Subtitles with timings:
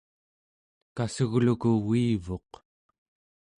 [0.95, 2.49] kassugluku uivuq